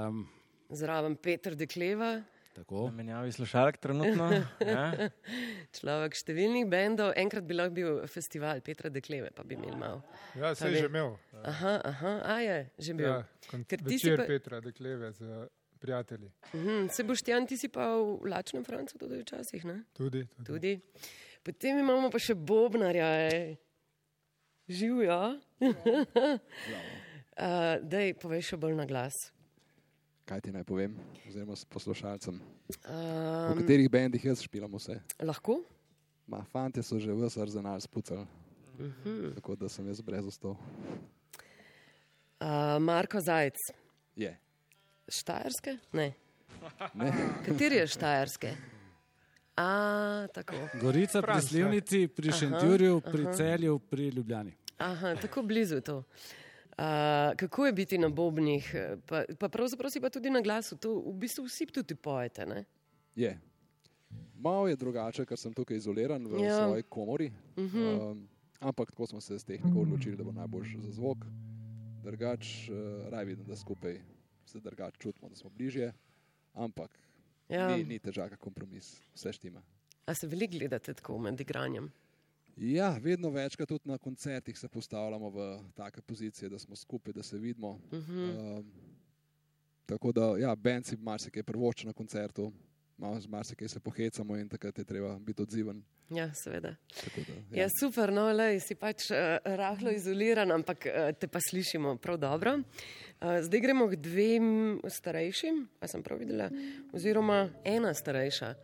um, 0.09 0.29
Zraven 0.71 1.17
Petr 1.17 1.55
Dekleva. 1.55 2.23
Tako. 2.55 2.91
Menjavi 2.91 3.33
slušalk 3.33 3.77
trenutno. 3.77 4.31
ja. 4.61 5.09
Človek 5.81 6.17
številnih 6.17 6.67
bendov, 6.69 7.15
enkrat 7.17 7.47
bi 7.49 7.57
lahko 7.57 7.75
bil 7.75 8.03
festival 8.12 8.61
Petra 8.61 8.91
Dekleve, 8.93 9.31
pa 9.33 9.43
bi 9.43 9.57
imel 9.57 9.77
malo. 9.77 10.03
Ja, 10.37 10.55
se 10.55 10.69
je 10.69 10.85
že 10.85 10.91
imel. 10.91 11.17
Aha, 11.43 11.81
aha, 11.85 12.12
a 12.25 12.37
je 12.41 12.59
že 12.79 12.95
bil. 12.95 13.09
Ja, 13.09 13.25
večer 13.85 14.17
pa... 14.17 14.27
Petra 14.27 14.61
Dekleve 14.61 15.12
z 15.12 15.49
prijatelji. 15.81 16.31
Uh 16.53 16.61
-huh. 16.61 16.88
Se 16.93 17.05
boš 17.05 17.23
ti, 17.23 17.33
ti 17.49 17.57
si 17.57 17.69
pa 17.69 17.88
v 17.97 18.29
Lačnem 18.29 18.65
Francu 18.65 18.99
tudi 18.99 19.23
včasih, 19.23 19.65
ne? 19.65 19.85
Tudi, 19.93 20.27
tudi. 20.37 20.45
tudi. 20.45 20.81
Potem 21.43 21.79
imamo 21.79 22.11
pa 22.11 22.19
še 22.19 22.35
Bobnarja, 22.35 23.31
živijo. 24.69 25.41
Uh, 27.33 27.81
dej, 27.81 28.12
povej 28.21 28.42
še 28.45 28.57
bolj 28.61 28.75
na 28.77 28.85
glas. 28.85 29.16
Kaj 30.29 30.42
ti 30.45 30.53
naj 30.53 30.66
povem, 30.68 30.92
oziroma 31.25 31.57
s 31.57 31.64
poslušalcem? 31.64 32.37
Um, 32.37 33.53
v 33.53 33.62
katerih 33.62 33.88
bendih 33.90 34.25
jaz 34.25 34.42
špilam 34.45 34.77
vse? 34.77 34.99
Lahko. 35.25 35.62
Ma, 36.29 36.45
fante 36.53 36.85
so 36.85 37.01
že 37.01 37.09
vse 37.09 37.40
arzenal 37.40 37.81
spucali, 37.81 38.21
uh 38.23 38.85
mhm. 38.85 38.92
-huh. 39.05 39.35
tako 39.35 39.57
da 39.57 39.68
sem 39.68 39.87
jaz 39.87 40.01
brez 40.01 40.27
ostov. 40.27 40.57
Uh, 42.40 42.79
Marko 42.81 43.21
Zajec. 43.21 43.57
Je. 44.16 44.38
Štajerske? 45.09 45.79
Ne. 45.92 46.12
ne. 46.95 47.12
Kateri 47.47 47.77
je 47.77 47.87
štajerske? 47.87 48.57
A, 49.57 50.27
tako. 50.35 50.57
Gorica 50.81 51.23
pri 51.23 51.40
Slivnici, 51.42 52.09
pri 52.09 52.33
Šentjurju, 52.33 53.01
pri 53.01 53.27
Celju, 53.37 53.79
pri 53.79 54.09
Ljubljani. 54.09 54.57
Aha, 54.79 55.14
tako 55.14 55.42
blizu 55.42 55.81
to. 55.81 56.05
Uh, 56.73 57.37
kako 57.37 57.67
je 57.67 57.73
biti 57.73 57.99
na 57.99 58.09
bobnih, 58.09 58.75
pa, 59.07 59.25
pa 59.39 59.49
pravzaprav 59.49 59.91
si 59.91 60.01
pa 60.01 60.11
tudi 60.11 60.31
na 60.31 60.41
glasu, 60.41 60.77
to 60.77 60.95
v 61.05 61.13
bistvu 61.21 61.45
vsi 61.45 61.67
tudi 61.67 61.95
pojete. 61.95 62.47
Ne? 62.47 62.65
Je. 63.15 63.39
Malo 64.41 64.69
je 64.69 64.77
drugače, 64.77 65.27
ker 65.29 65.39
sem 65.39 65.53
tukaj 65.53 65.77
izoliran 65.77 66.25
v 66.27 66.41
ja. 66.41 66.57
svoji 66.65 66.83
komori. 66.89 67.29
Uh 67.57 67.65
-huh. 67.65 68.11
um, 68.11 68.29
ampak 68.61 68.91
tako 68.91 69.07
smo 69.07 69.21
se 69.21 69.39
s 69.39 69.45
tehniko 69.45 69.81
odločili, 69.81 70.17
da 70.17 70.25
bo 70.25 70.33
najboljši 70.33 70.81
za 70.81 70.91
zvok. 70.91 71.19
Drugač, 72.05 72.69
uh, 72.69 73.09
raj 73.09 73.25
vidim, 73.25 73.45
da 73.47 73.57
skupaj 73.57 74.01
se 74.47 74.61
drugače 74.61 74.99
čutimo, 74.99 75.29
da 75.29 75.37
smo 75.37 75.51
bližje. 75.51 75.93
Ampak 76.55 76.99
ja. 77.49 77.77
ni, 77.77 77.85
ni 77.85 77.99
težak 77.99 78.39
kompromis, 78.39 79.01
vse 79.15 79.33
štima. 79.33 79.63
A 80.07 80.15
se 80.15 80.27
veliko 80.27 80.59
gledate 80.59 80.95
tako 80.95 81.19
med 81.19 81.41
igranjem? 81.41 81.93
Ja, 82.57 82.99
vedno 83.01 83.31
večkrat 83.31 83.69
tudi 83.69 83.88
na 83.88 83.99
koncertih 83.99 84.59
se 84.59 84.69
postavljamo 84.69 85.31
v 85.31 85.59
take 85.75 86.03
pozicije, 86.03 86.49
da 86.49 86.59
smo 86.59 86.77
skupaj, 86.77 87.12
da 87.12 87.23
se 87.23 87.38
vidimo. 87.38 87.71
Uh 87.71 87.81
-huh. 87.91 88.59
um, 88.59 88.73
tako 89.87 90.12
da, 90.12 90.35
ja, 90.38 90.55
bend 90.55 90.87
si 90.87 90.97
marsikaj 90.97 91.43
prvoče 91.43 91.87
na 91.87 91.93
koncertu, 91.93 92.53
malo 92.99 93.21
z 93.21 93.27
marsikaj 93.27 93.69
se 93.69 93.81
pohecamo 93.81 94.37
in 94.37 94.49
takrat 94.49 94.79
je 94.79 94.85
treba 94.85 95.19
biti 95.19 95.43
odziven. 95.43 95.83
Ja, 96.11 96.31
seveda. 96.35 96.69
Da, 97.17 97.57
ja. 97.57 97.62
Ja, 97.62 97.69
super, 97.81 98.12
no, 98.12 98.33
le, 98.33 98.61
si 98.61 98.75
pač 98.75 99.11
uh, 99.11 99.17
rahlo 99.45 99.91
izoliran, 99.91 100.51
ampak 100.53 100.87
uh, 100.87 101.19
te 101.19 101.29
pa 101.29 101.41
slišimo 101.41 101.97
prav 101.97 102.19
dobro. 102.19 102.55
Uh, 102.59 103.41
zdaj 103.41 103.61
gremo 103.61 103.88
k 103.88 103.97
dvem 103.97 104.81
starejšim, 104.88 105.69
a 105.81 105.88
sem 105.88 106.03
prav 106.03 106.19
videla, 106.19 106.51
oziroma 106.93 107.49
ena 107.65 107.95
starejša. 107.95 108.55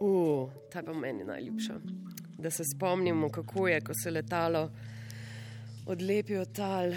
Uf, 0.00 0.10
uh, 0.10 0.50
ta 0.72 0.82
pa 0.82 0.92
meni 0.92 1.24
najljubša 1.24 2.11
da 2.42 2.50
se 2.50 2.64
spomnimo, 2.64 3.28
kako 3.30 3.68
je, 3.68 3.80
ko 3.80 3.92
se 3.94 4.10
letalo 4.10 4.70
odlepi 5.86 6.36
od 6.36 6.52
tal 6.52 6.92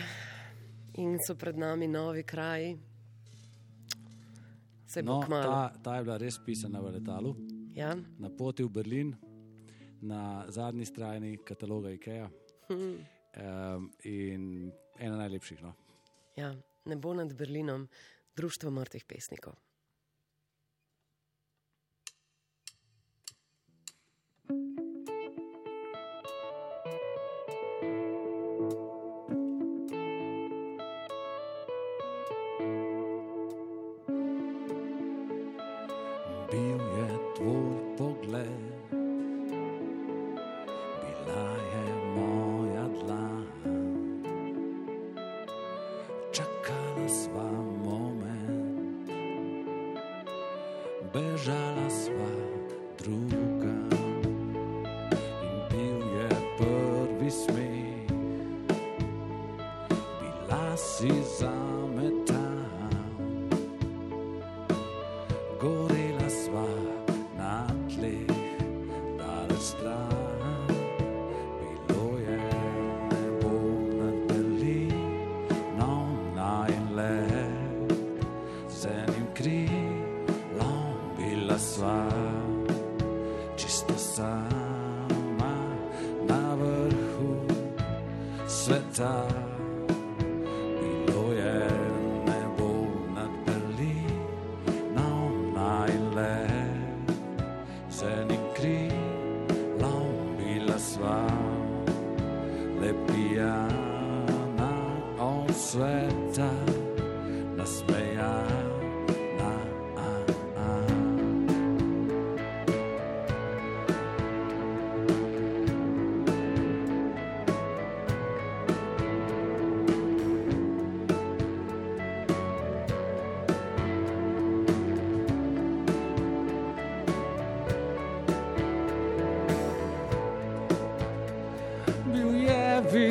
in 0.98 1.18
so 1.28 1.36
pred 1.36 1.58
nami 1.58 1.88
novi 1.88 2.24
kraji. 2.24 2.78
Se 4.88 5.04
no, 5.04 5.26
ta, 5.30 5.74
ta 5.84 5.96
je 5.96 6.04
bila 6.04 6.18
res 6.18 6.40
pisana 6.46 6.80
v 6.80 6.96
letalu. 6.98 7.36
Ja. 7.76 7.96
Na 8.20 8.30
poti 8.30 8.64
v 8.64 8.70
Berlin, 8.70 9.16
na 10.02 10.46
zadnji 10.50 10.86
strani 10.86 11.38
kataloga 11.38 11.92
IKEA. 11.92 12.30
Hmm. 12.70 12.96
Um, 13.36 13.92
in 14.04 14.72
ena 15.00 15.18
najlepših. 15.18 15.62
No. 15.62 15.74
Ja, 16.38 16.54
ne 16.86 16.96
bo 16.96 17.14
nad 17.14 17.34
Berlinom, 17.34 17.88
Društvo 18.36 18.72
mrtvih 18.72 19.06
pesnikov. 19.06 19.54
thank 24.48 24.80
you 24.80 24.85
night. 41.28 41.65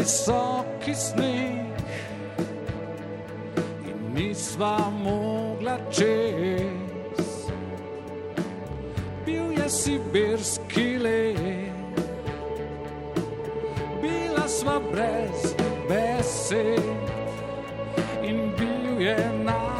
Visoki 0.05 0.95
sneg. 0.95 1.81
In 3.88 4.12
nisva 4.14 4.90
mogla 4.90 5.79
čez. 5.90 7.49
Bil 9.25 9.53
je 9.53 9.69
sibirski 9.69 10.99
let, 10.99 11.97
bila 14.03 14.49
sva 14.49 14.81
brez 14.93 15.57
besed. 15.88 16.85
In 18.23 18.53
bil 18.59 19.01
je 19.01 19.17
najim 19.45 19.73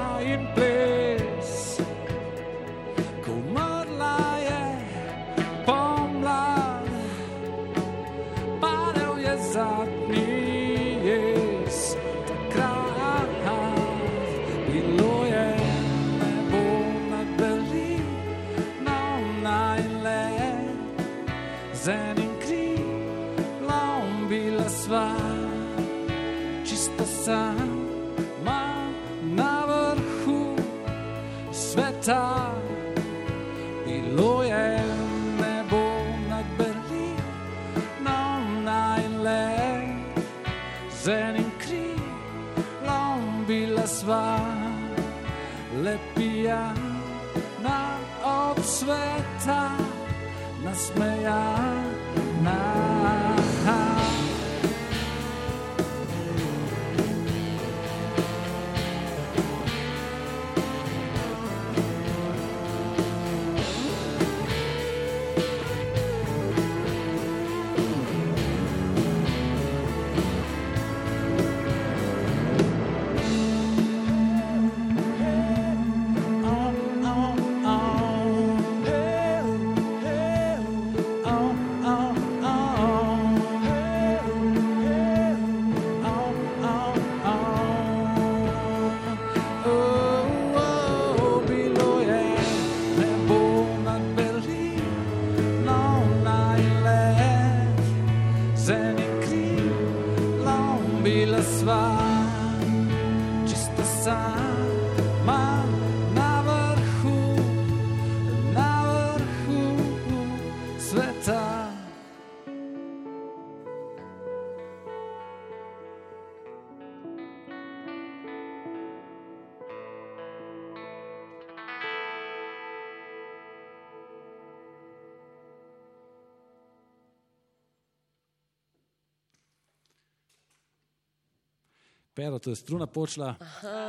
Pero, 132.15 132.39
to 132.39 132.51
je 132.51 132.57
struna 132.57 132.87
počela. 132.87 133.35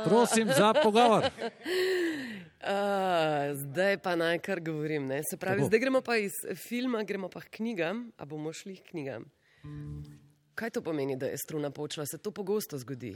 Prosim 0.04 0.48
za 0.56 0.74
pogovor. 0.82 1.30
Uh, 2.66 3.54
zdaj 3.54 3.98
pa 4.02 4.16
naj 4.16 4.38
kar 4.38 4.60
govorim. 4.60 5.06
Ne? 5.06 5.20
Se 5.30 5.36
pravi, 5.36 5.60
Tako. 5.60 5.66
zdaj 5.68 5.80
gremo 5.80 6.00
pa 6.00 6.16
iz 6.16 6.32
filma, 6.68 7.02
gremo 7.02 7.28
pa 7.28 7.40
k 7.40 7.50
knjigam, 7.50 8.10
a 8.16 8.24
bomo 8.24 8.52
šli 8.52 8.76
k 8.76 8.90
knjigam. 8.90 9.24
Kaj 10.54 10.70
to 10.70 10.82
pomeni, 10.82 11.16
da 11.16 11.26
je 11.26 11.38
struna 11.38 11.70
počela? 11.70 12.06
Se 12.06 12.18
to 12.18 12.30
pogosto 12.30 12.78
zgodi? 12.78 13.14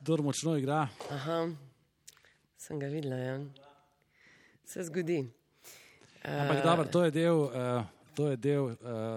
Kdor 0.00 0.22
močno 0.22 0.56
igra. 0.58 0.88
Aha, 1.10 1.52
sem 2.58 2.80
ga 2.80 2.86
videla. 2.86 3.16
Ja. 3.16 3.38
Se 4.64 4.82
zgodi. 4.82 5.20
Uh, 6.24 6.40
Ampak 6.40 6.64
dobro, 6.64 6.84
to 6.84 7.04
je 7.04 7.10
del, 7.10 7.38
uh, 7.38 7.84
to 8.14 8.30
je 8.30 8.36
del 8.36 8.64
uh, 8.64 8.76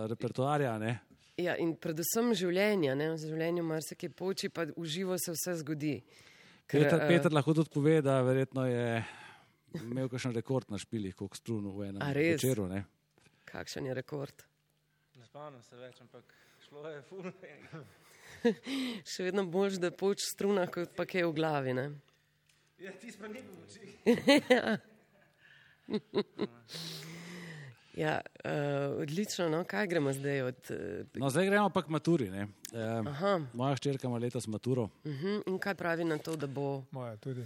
repertoarja. 0.10 0.77
Ne? 0.77 0.99
Ja, 1.36 1.58
in 1.60 1.74
predvsem 1.76 2.32
življenja, 2.38 2.93
ne? 2.95 3.10
v 3.12 3.17
življenju 3.19 3.63
marsikaj 3.67 4.08
poči, 4.15 4.48
pa 4.48 4.63
v 4.69 4.86
živo 4.88 5.17
se 5.19 5.34
vse 5.36 5.58
zgodi. 5.60 5.98
Ker, 6.63 6.80
Peter, 6.80 7.02
uh, 7.02 7.08
Peter 7.12 7.32
lahko 7.36 7.52
tudi 7.58 7.74
pove, 7.74 7.98
da 8.06 8.21
verjetno 8.24 8.63
je 8.69 9.04
imel 9.82 10.08
kakšen 10.10 10.32
rekord 10.36 10.71
na 10.71 10.78
špilih, 10.80 11.15
kot 11.19 11.36
strun 11.36 11.67
v 11.76 11.89
enem 11.89 12.02
večeru. 12.15 12.69
Ne? 12.71 12.86
Kakšen 13.52 13.84
je 13.89 13.93
rekord? 13.98 14.36
Ne 15.19 15.26
spomnim 15.28 15.63
se 15.65 15.76
več, 15.76 16.00
ampak 16.06 16.24
šlo 16.69 16.88
je 16.88 17.04
ful. 17.10 17.28
Še 19.12 19.28
vedno 19.28 19.43
boljš, 19.52 19.76
da 19.84 19.91
poč 19.91 20.24
struna, 20.24 20.71
kot 20.71 20.95
pa 20.95 21.04
je 21.04 21.28
v 21.28 21.36
glavi. 21.36 21.76
Ne? 21.76 21.89
Ja, 22.80 22.95
ti 22.95 23.12
pa 23.19 23.28
ni 23.28 23.43
moči. 23.43 23.84
Ja, 27.95 28.19
uh, 28.45 29.01
odlično, 29.01 29.49
no? 29.49 29.63
kaj 29.63 29.88
gremo 29.88 30.13
zdaj? 30.13 30.41
Od, 30.41 30.55
uh, 30.69 31.19
no, 31.21 31.29
zdaj 31.29 31.45
gremo 31.45 31.69
pa 31.69 31.81
k 31.81 31.89
maturi. 31.95 32.27
Uh, 32.27 33.45
moja 33.53 33.77
ščirka 33.79 34.10
ima 34.10 34.19
letos 34.19 34.47
maturo. 34.47 34.89
Uh 35.03 35.12
mhm, 35.12 35.27
-huh. 35.27 35.43
In 35.47 35.60
kaj 35.60 35.75
pravi 35.75 36.03
na 36.03 36.17
to, 36.17 36.36
da 36.36 36.47
bo? 36.47 36.84
Moja 36.91 37.15
tudi. 37.17 37.45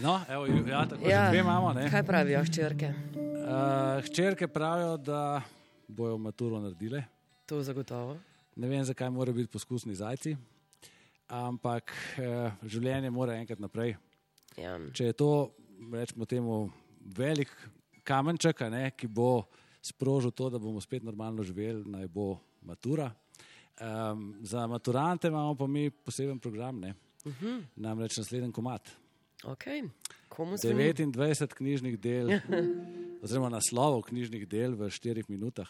No, 0.00 0.20
evo, 0.28 0.46
ja, 0.46 0.86
tako 0.88 1.08
ja, 1.08 1.32
že 1.32 1.38
imamo. 1.38 1.72
Ne? 1.72 1.90
Kaj 1.90 2.02
pravijo 2.02 2.44
ščirke? 2.44 2.88
Uh, 2.88 4.04
ščirke 4.04 4.48
pravijo, 4.48 4.96
da 4.96 5.42
bojo 5.88 6.18
maturo 6.18 6.60
naredile. 6.60 7.04
To 7.46 7.62
zagotovo. 7.62 8.16
Ne 8.56 8.68
vem, 8.68 8.84
zakaj 8.84 9.10
morajo 9.10 9.34
biti 9.34 9.52
poskusni 9.52 9.94
zajci, 9.94 10.36
ampak 11.28 11.92
uh, 11.92 12.52
življenje 12.64 13.10
mora 13.10 13.36
enkrat 13.36 13.60
naprej. 13.60 13.96
Ja. 14.56 14.78
Če 14.92 15.04
je 15.04 15.12
to, 15.12 15.52
rečemo 15.92 16.24
temu, 16.24 16.70
velik 17.16 17.52
kamenček, 18.04 18.60
ne, 18.70 18.90
ki 18.96 19.06
bo 19.06 19.44
sprožil 19.82 20.30
to, 20.30 20.50
da 20.50 20.58
bomo 20.58 20.80
spet 20.80 21.02
normalno 21.02 21.42
živeli, 21.42 21.84
naj 21.90 22.06
bo 22.08 22.38
matura. 22.62 23.10
Um, 23.80 24.34
za 24.42 24.66
maturante 24.66 25.28
imamo 25.28 25.54
pa 25.54 25.66
mi 25.66 25.90
poseben 25.90 26.38
program, 26.38 26.78
uh 26.78 26.92
-huh. 27.24 27.62
namreč 27.76 28.16
naslednji 28.16 28.52
komat. 28.52 28.90
Okay. 29.42 29.88
29 30.30 31.54
knjižnih 31.54 31.98
del, 32.00 32.30
oziroma 33.22 33.48
naslovov 33.48 34.02
knjižnih 34.02 34.48
del 34.48 34.74
v 34.74 34.88
4 34.88 35.24
minutah. 35.28 35.68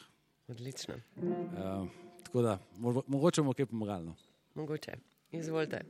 Odlično. 0.49 0.95
Um, 1.17 1.91
tako 2.23 2.43
da, 2.43 2.59
mo 2.79 3.03
mogoče 3.07 3.41
bomo 3.43 3.53
kaj 3.53 3.67
pomagali. 3.67 4.07
No? 4.07 4.15
Mogoče. 4.55 4.93
Izvolite. 5.33 5.81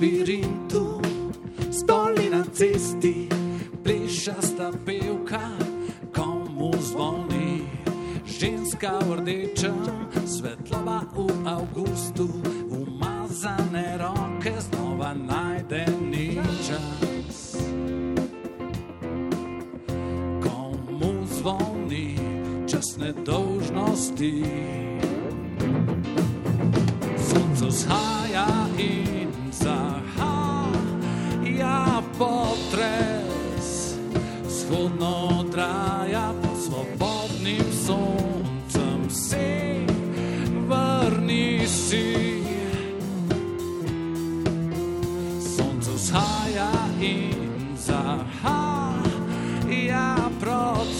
Labirintu, 0.00 1.00
stoli 1.70 2.30
na 2.30 2.44
cesti, 2.52 3.28
plešasta 3.84 4.72
pevka, 4.86 5.50
komu 6.14 6.72
zvoni. 6.80 7.68
Ženska 8.24 8.96
v 9.04 9.20
rdečem, 9.20 9.84
svetlova 10.24 11.04
v 11.12 11.28
avgustu, 11.44 12.28
umazane 12.72 14.00
roke 14.00 14.56
znova 14.56 15.12
najde 15.12 15.84
ničas. 16.00 17.60
Komu 20.40 21.28
zvoni 21.28 22.16
čas 22.64 22.96
nedolžnosti? 22.96 24.32
Sonce 27.20 27.66
vzhaja 27.68 28.48
in 28.80 29.19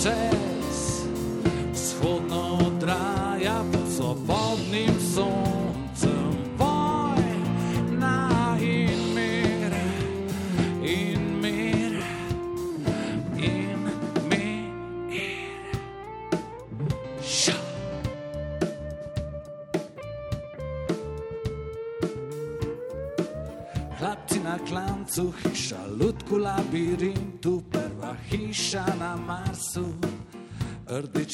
say. 0.01 0.30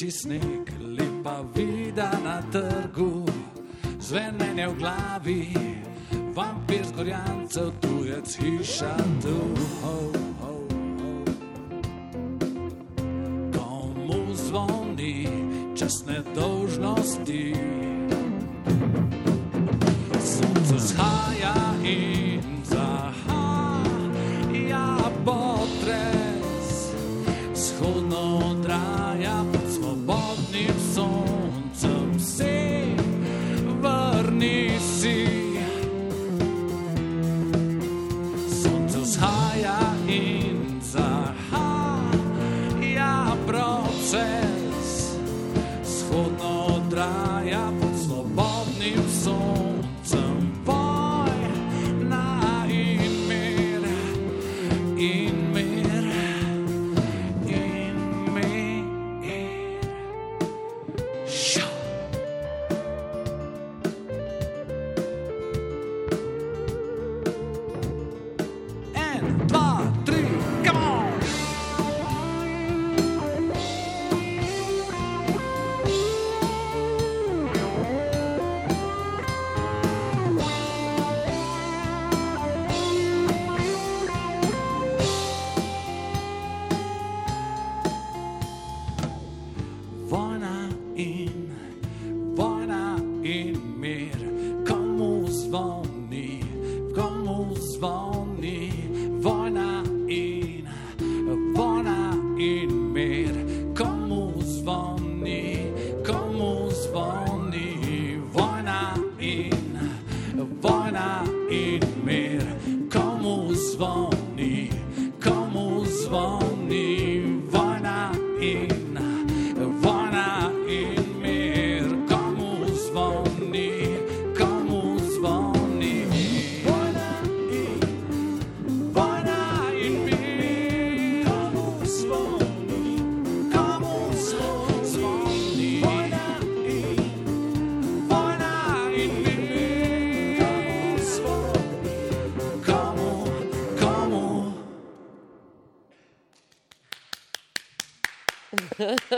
Rdeči 0.07 0.19
sneg, 0.19 0.69
lepa 0.79 1.43
vida 1.51 2.07
na 2.23 2.39
trgu, 2.47 3.27
zvenenje 3.99 4.67
v 4.67 4.75
glavi, 4.79 5.51
vampir 6.31 6.85
z 6.87 6.91
gorjancev, 6.95 7.75
tujec 7.83 8.23
hiša 8.39 8.95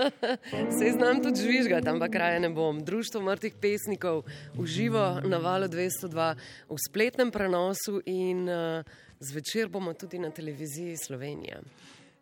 Se 0.80 0.92
znam 0.92 1.24
tudi 1.24 1.42
žvižgati, 1.42 1.90
ampak 1.90 2.16
raje 2.16 2.40
ne 2.40 2.50
bom. 2.50 2.80
Društvo 2.84 3.22
mrtvih 3.22 3.54
pesnikov 3.62 4.24
v 4.54 4.66
živo 4.66 5.22
na 5.26 5.38
valu 5.38 5.68
202 5.68 6.36
v 6.70 6.78
spletnem 6.90 7.32
prenosu 7.32 8.02
in 8.06 8.50
uh, 8.50 8.84
zvečer 9.20 9.70
bomo 9.70 9.94
tudi 9.94 10.20
na 10.20 10.30
televiziji 10.32 10.98
Slovenija. 10.98 11.62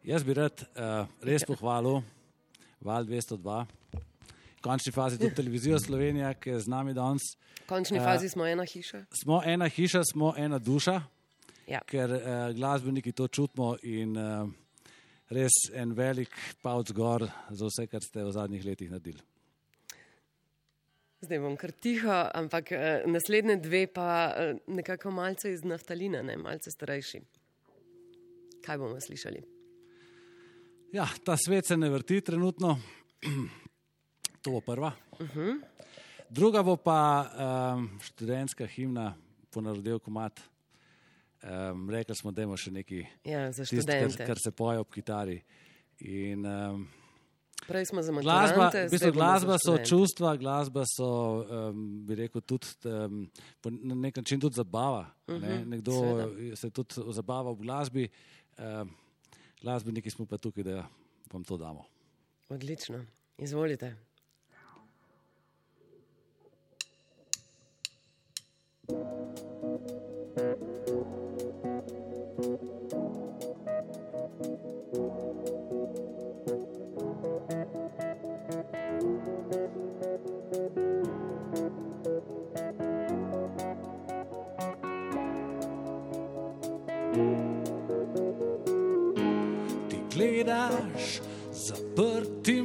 Jaz 0.04 0.24
bi 0.24 0.34
rad 0.34 0.62
uh, 0.62 1.08
res 1.22 1.46
pohvalil 1.48 2.02
Val 2.82 3.06
202, 3.06 3.66
v 4.58 4.62
končni 4.62 4.92
fazi 4.94 5.18
tudi 5.18 5.36
televizijo 5.36 5.80
Slovenija, 5.80 6.34
ki 6.34 6.50
je 6.50 6.60
z 6.60 6.68
nami 6.70 6.94
danes. 6.94 7.22
V 7.64 7.68
končni 7.68 7.98
Eh, 7.98 8.04
fazi 8.04 8.30
smo 8.30 8.46
ena 8.46 8.64
hiša. 8.66 9.06
Smo 9.24 9.42
ena 9.46 9.68
hiša, 9.68 10.04
smo 10.14 10.34
ena 10.38 10.60
duša, 10.60 11.02
Ja. 11.68 11.82
ker 11.86 12.12
uh, 12.12 12.22
glasbeniki 12.56 13.12
to 13.12 13.28
čutimo 13.28 13.76
in 13.84 14.18
uh, 14.18 14.50
res 15.30 15.56
en 15.74 15.94
velik 15.96 16.34
pavc 16.64 16.94
gor 16.96 17.26
za 17.50 17.68
vse, 17.68 17.88
kar 17.92 18.04
ste 18.04 18.24
v 18.24 18.32
zadnjih 18.32 18.66
letih 18.66 18.92
naredili. 18.92 19.24
Zdaj 21.22 21.40
bom 21.42 21.56
kar 21.58 21.72
tiho, 21.74 22.14
ampak 22.14 22.72
uh, 22.72 23.08
naslednje 23.10 23.58
dve 23.58 23.88
pa 23.90 24.08
uh, 24.30 24.60
nekako 24.70 25.12
malce 25.12 25.52
iz 25.52 25.64
naftalina, 25.66 26.22
ne 26.22 26.38
malce 26.38 26.72
starejši. 26.72 27.22
Kaj 28.66 28.78
bomo 28.78 29.00
slišali? 29.02 29.42
Ja, 30.94 31.08
ta 31.26 31.36
svet 31.38 31.68
se 31.68 31.78
ne 31.78 31.90
vrti 31.90 32.22
trenutno, 32.22 32.78
to 34.42 34.52
bo 34.52 34.62
prva. 34.62 34.94
Uh 35.20 35.36
-huh. 35.36 35.58
Druga 36.30 36.64
bo 36.64 36.76
pa 36.76 37.24
um, 37.24 37.90
študentska 38.04 38.66
himna, 38.66 39.16
ponarodil 39.50 40.00
komat. 40.00 40.40
Um, 41.48 41.90
rekli 41.90 42.16
smo, 42.16 42.32
da 42.32 42.44
imamo 42.44 42.58
še 42.60 42.72
nekaj, 42.72 43.06
Ja, 43.24 43.52
za 43.52 43.64
tisto, 43.64 43.76
kar, 43.88 44.02
študente. 44.02 44.26
kar 44.26 44.40
se 44.40 44.52
poje 44.52 44.80
ob 44.80 44.90
kitari. 44.92 45.38
In 46.00 46.46
um, 46.46 46.82
Prej 47.68 47.86
smo 47.86 48.02
za 48.02 48.12
glasba, 48.12 48.68
v 48.70 48.90
bistvu, 48.92 49.12
glasba 49.16 49.56
so 49.60 49.78
čustva, 49.80 50.36
glasba 50.38 50.84
so, 50.86 51.08
um, 51.42 51.86
bi 52.06 52.16
rekel, 52.16 52.42
tudi 52.42 52.68
um, 52.86 53.24
na 53.64 53.96
nek 53.96 54.20
način 54.20 54.40
tudi 54.40 54.56
zabava. 54.56 55.08
Uh 55.28 55.36
-huh, 55.36 55.42
ne? 55.42 55.60
Mhm, 55.60 55.70
Nekdo 55.70 55.92
seveda. 55.92 56.56
se 56.56 56.70
tudi 56.70 56.96
zabava 57.12 57.52
v 57.52 57.56
glasbi, 57.56 58.10
um, 58.60 58.92
glasbeniki 59.62 60.10
smo 60.10 60.26
pa 60.26 60.38
tukaj, 60.38 60.64
da 60.64 60.88
vam 61.34 61.44
to 61.44 61.58
damo. 61.58 61.86
Odlično, 62.50 63.06
izvolite. 63.38 63.96
Gledaš 90.48 91.20
zaprtimi 91.54 92.57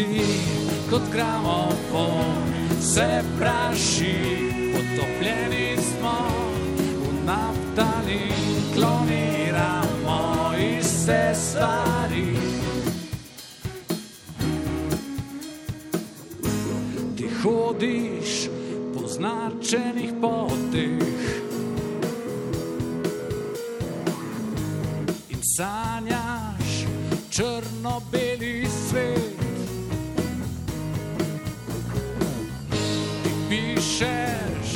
vrti 0.00 0.20
kot 0.90 1.02
gramofon, 1.12 2.52
se 2.80 3.22
praši, 3.38 4.14
potopljeni 4.72 5.76
smo 5.76 6.18
v 6.96 7.26
naftali, 7.26 8.20
kloniramo 8.74 10.52
iste 10.78 11.32
stvari. 11.34 12.36
Ti 17.16 17.28
hodiš 17.42 18.48
po 18.94 19.08
značenih 19.08 20.12
poteh. 20.20 21.30
In 25.28 25.40
sanjaš 25.56 26.86
črno-beli 27.30 28.66
svet. 28.88 29.19
Pišeš 34.00 34.72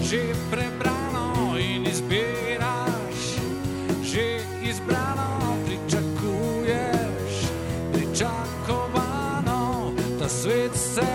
že 0.00 0.32
prebrano 0.48 1.60
in 1.60 1.84
izbiraš 1.84 3.36
že 4.00 4.40
izbrano, 4.62 5.60
pričakuješ 5.66 7.34
pričakovano, 7.92 9.92
da 10.18 10.28
svet 10.28 10.72
se 10.72 11.12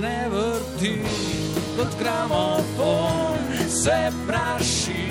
ne 0.00 0.28
vrti 0.28 1.02
kot 1.76 1.98
gramofon, 1.98 3.38
se 3.68 4.12
praši, 4.26 5.05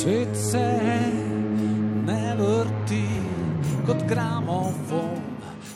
svet 0.00 0.36
se 0.36 0.78
ne 2.06 2.34
vrti 2.38 3.08
kot 3.86 4.02
gramofon, 4.08 5.20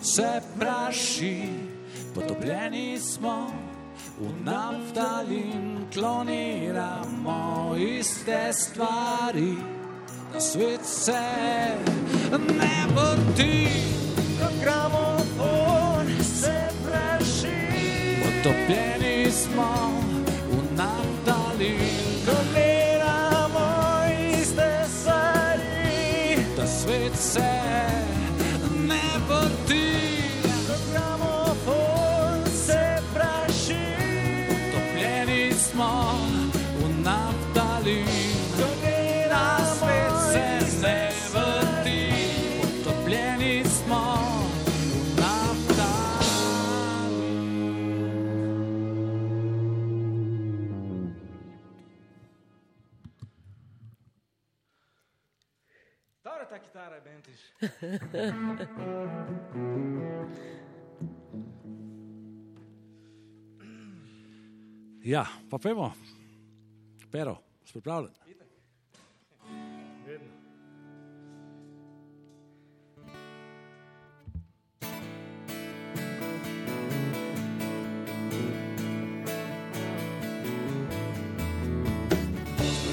se 0.02 0.40
praši, 0.58 1.48
potopljeni 2.14 2.98
smo 2.98 3.52
v 4.20 4.30
naftalin, 4.44 5.86
kloniramo 5.92 7.74
iste 7.76 8.52
stvari. 8.52 9.56
Da 10.32 10.40
svet 10.40 10.84
se 10.84 11.24
ne 12.32 12.76
vrti 12.96 13.68
kot 14.40 14.54
gramofon, 14.62 16.06
se 16.22 16.56
praši, 16.86 17.56
potopljeni 18.22 19.32
smo 19.32 19.92
v 20.50 20.76
naftalin, 20.76 21.93
svet 27.24 28.03
Ja, 65.04 65.26
pa 65.50 65.58
pojmo. 65.58 65.92
Pero, 67.10 67.36
pripravljen? 67.72 68.12
Vedno. 70.06 70.28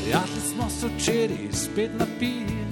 Prijatelji 0.03 0.41
smo 0.41 0.69
se 0.69 0.87
včeraj 0.87 1.51
spet 1.51 1.91
napili, 1.99 2.65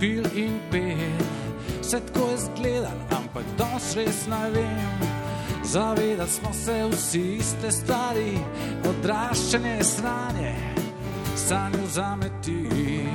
pil 0.00 0.24
in 0.34 0.60
pil, 0.70 1.26
vse 1.80 2.00
tako 2.00 2.30
je 2.30 2.38
zgledal, 2.38 2.98
ampak 3.10 3.44
dos 3.58 3.96
res 3.96 4.26
ne 4.26 4.50
vem. 4.50 5.08
Zavedali 5.64 6.30
smo 6.30 6.52
se 6.52 6.88
vsi 6.90 7.36
iste 7.36 7.72
stvari, 7.72 8.38
odraščanje, 8.88 9.84
sranje, 9.84 10.54
sanju 11.36 11.86
zameti 11.86 13.06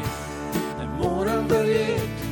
morem 1.02 1.48
verjeti, 1.48 2.28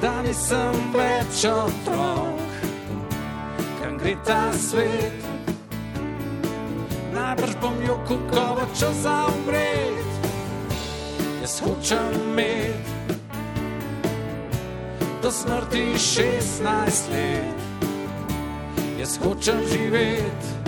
da 0.00 0.22
nisem 0.22 0.78
več 0.94 1.44
otrok, 1.50 2.56
kam 3.80 3.98
gre 3.98 4.16
ta 4.26 4.42
svet. 4.58 5.31
Kukoval, 8.12 8.66
če 8.76 8.88
za 9.00 9.14
umret, 9.32 10.26
jaz 11.40 11.54
hočem 11.64 12.12
imeti 12.20 12.92
do 15.22 15.30
smrti 15.32 15.84
16 15.96 17.08
let, 17.14 17.88
jaz 19.00 19.16
hočem 19.24 19.64
živeti. 19.64 20.61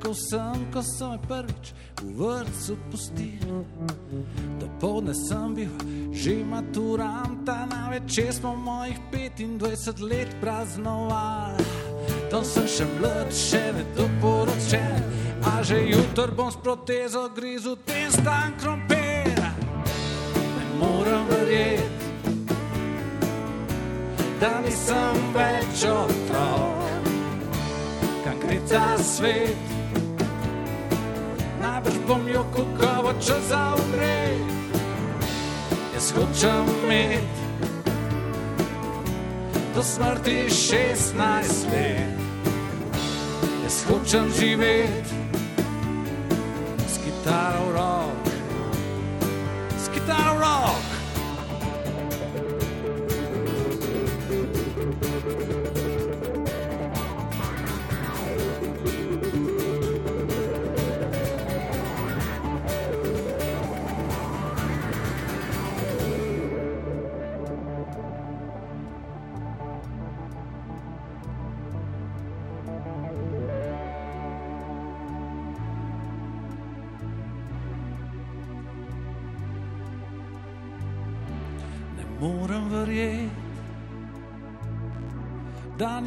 Ko 0.00 0.14
sem, 0.16 0.64
ko 0.72 0.80
sem 0.82 1.18
prvič 1.28 1.72
v 2.00 2.16
vrtu 2.16 2.74
pustil. 2.90 3.64
Dopoldne 4.56 5.14
sem 5.14 5.54
bil 5.54 5.72
že 6.12 6.40
maturant, 6.44 7.48
a 7.48 7.68
na 7.68 7.92
večer 7.92 8.32
smo 8.32 8.56
mojih 8.56 8.98
25 9.12 10.00
let 10.00 10.28
praznovali. 10.40 11.64
To 12.30 12.42
sem 12.44 12.66
še 12.66 12.86
mlad, 12.98 13.28
še 13.34 13.62
ne 13.76 13.84
doporočen, 13.96 15.02
a 15.44 15.62
že 15.62 15.82
jutr 15.86 16.32
bom 16.32 16.50
s 16.50 16.56
protezo 16.56 17.28
grizu 17.36 17.76
ten 17.84 18.10
stan 18.10 18.56
krompir. 18.60 19.36
Ne 20.56 20.66
morem 20.80 21.24
verjeti, 21.28 22.08
da 24.40 24.60
nisem 24.64 25.18
več 25.34 25.84
otrok, 25.84 27.10
kam 28.24 28.36
gre 28.46 28.58
ta 28.70 28.96
svet 29.02 29.79
bom 32.10 32.26
jo 32.26 32.42
kukoval, 32.50 33.14
če 33.22 33.36
zaumre. 33.46 34.14
Jaz 35.94 36.08
hočem 36.16 36.70
imeti 36.82 37.46
do 39.76 39.82
smrti 39.82 40.38
16 40.50 41.70
let. 41.70 42.18
Jaz 43.62 43.78
hočem 43.86 44.26
živeti 44.34 45.19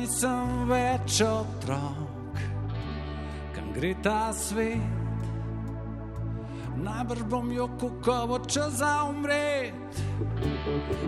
nisem 0.03 0.67
več 0.67 1.21
otrok, 1.23 2.39
kam 3.55 3.71
gre 3.75 3.93
ta 4.03 4.33
svet. 4.35 4.81
Najbrž 6.83 7.23
bom 7.31 7.47
jo 7.53 7.69
kukoval, 7.79 8.41
če 8.51 8.65
za 8.75 9.07
umret. 9.07 9.99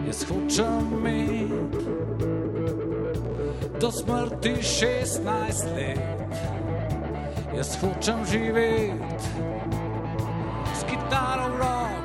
Jaz 0.06 0.22
hočem 0.30 0.93
imeti 1.02 1.84
do 3.82 3.89
smrti 3.91 4.54
16 4.64 5.76
let. 5.76 6.32
Jaz 7.58 7.76
hočem 7.82 8.20
živeti 8.32 8.96
s 10.72 10.82
kitaro 10.88 11.48
v 11.52 11.56
rok, 11.66 12.05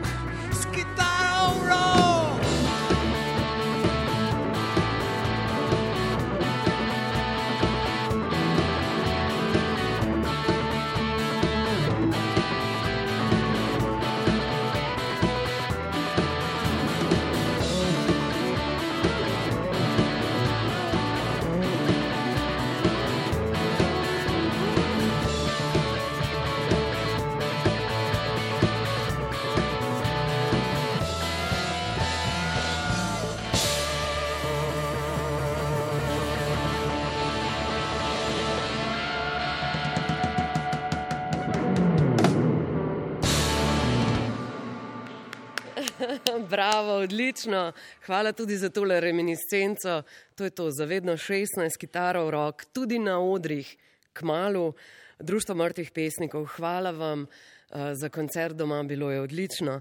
Bravo, 46.50 46.92
odlično. 46.92 47.72
Hvala 48.06 48.32
tudi 48.32 48.56
za 48.56 48.70
tole 48.70 49.00
reminiscenco. 49.00 50.02
To 50.34 50.44
je 50.44 50.50
to, 50.50 50.70
zavedno 50.70 51.12
16 51.12 51.78
kitarov 51.78 52.30
rok, 52.30 52.64
tudi 52.72 52.98
na 52.98 53.20
odrih, 53.20 53.76
k 54.12 54.22
malu, 54.22 54.72
Društvo 55.20 55.54
mrtvih 55.54 55.90
pesnikov. 55.90 56.46
Hvala 56.56 56.90
vam 56.90 57.22
uh, 57.22 57.92
za 57.92 58.08
koncert 58.08 58.56
doma, 58.56 58.82
bilo 58.82 59.10
je 59.10 59.20
odlično. 59.20 59.80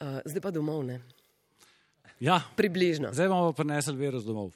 Uh, 0.00 0.18
zdaj 0.24 0.40
pa 0.40 0.50
domov, 0.50 0.82
ne? 0.84 1.00
Ja, 2.20 2.40
približno. 2.56 3.12
Zdaj 3.12 3.28
bomo 3.28 3.52
prenesli 3.52 3.96
virus 3.96 4.24
domov. 4.24 4.52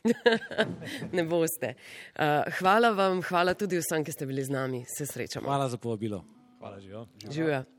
ne 1.16 1.24
boste. 1.24 1.74
Uh, 2.16 2.48
hvala 2.58 2.90
vam, 2.90 3.22
hvala 3.22 3.54
tudi 3.54 3.78
vsem, 3.78 4.04
ki 4.04 4.12
ste 4.16 4.26
bili 4.26 4.44
z 4.44 4.50
nami. 4.50 4.84
Se 4.88 5.06
srečamo. 5.06 5.46
Hvala 5.46 5.68
za 5.68 5.76
povabilo. 5.76 6.24
Hvala, 6.58 6.80
živijo. 6.80 7.06
Živijo. 7.30 7.77